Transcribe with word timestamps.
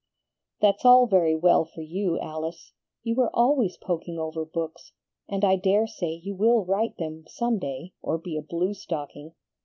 "That's 0.61 0.83
all 0.83 1.05
very 1.05 1.35
well 1.35 1.63
for 1.63 1.81
you, 1.81 2.17
Alice; 2.19 2.73
you 3.03 3.13
were 3.13 3.29
always 3.35 3.77
poking 3.77 4.17
over 4.17 4.43
books, 4.43 4.93
and 5.29 5.45
I 5.45 5.57
dare 5.57 5.85
say 5.85 6.13
you 6.13 6.33
will 6.33 6.65
write 6.65 6.97
them 6.97 7.25
some 7.27 7.59
day, 7.59 7.93
or 8.01 8.17
be 8.17 8.35
a 8.35 8.41
blue 8.41 8.73
stocking. 8.73 9.35